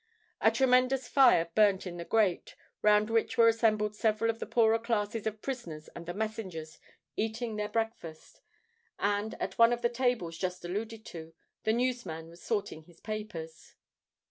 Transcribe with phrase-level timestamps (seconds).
[0.41, 4.79] A tremendous fire burnt in the grate, round which were assembled several of the poorer
[4.79, 6.79] class of prisoners and the messengers,
[7.15, 11.35] eating their breakfast;—and, at one of the tables just alluded to,
[11.65, 13.75] the newsman was sorting his papers.